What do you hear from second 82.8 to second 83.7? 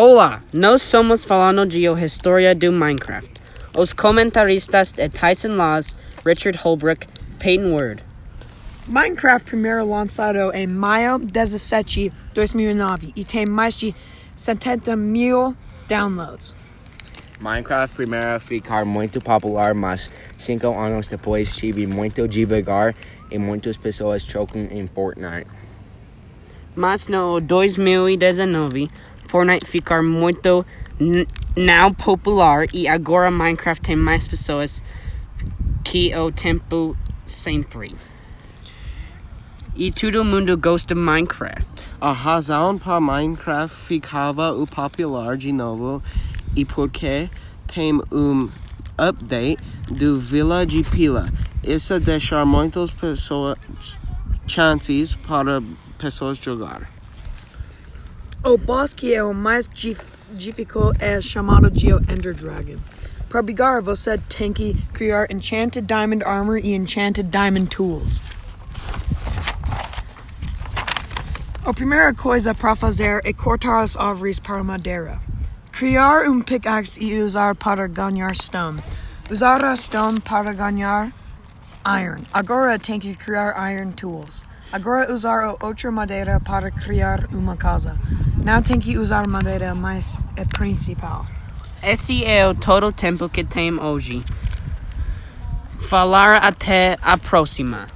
que criar